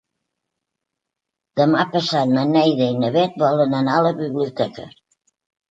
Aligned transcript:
Demà 1.61 1.85
passat 1.97 2.33
na 2.33 2.47
Neida 2.55 2.91
i 2.95 2.99
na 3.05 3.15
Bet 3.19 3.39
volen 3.47 3.79
anar 3.83 4.01
a 4.01 4.05
la 4.11 4.19
biblioteca. 4.25 4.93